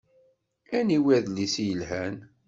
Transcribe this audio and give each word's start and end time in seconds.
Aniwi 0.77 1.11
adlis 1.17 1.55
i 1.63 1.65
yelhan? 1.69 2.15